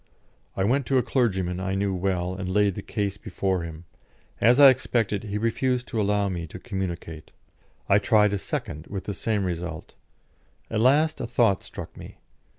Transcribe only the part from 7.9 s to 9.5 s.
tried a second, with the same